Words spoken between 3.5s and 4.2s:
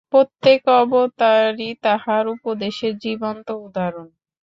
উদাহরণ।